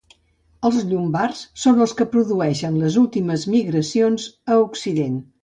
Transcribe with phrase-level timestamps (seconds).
[0.69, 4.27] Els llombards són els que produeixen les últimes migracions
[4.57, 5.23] a Occident.